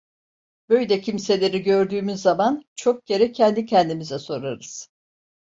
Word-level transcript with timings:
Böyle 0.69 1.01
kimseleri 1.01 1.63
gördüğümüz 1.63 2.21
zaman 2.21 2.63
çok 2.75 3.05
kere 3.05 3.31
kendi 3.31 3.65
kendimize 3.65 4.19
sorarız. 4.19 4.89